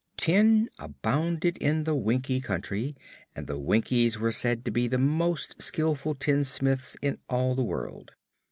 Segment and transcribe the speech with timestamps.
[0.17, 2.95] Tin abounded in the Winkie Country
[3.35, 8.09] and the Winkies were said to be the most skillful tinsmiths in all the world.